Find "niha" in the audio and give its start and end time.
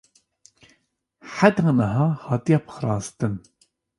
1.77-2.07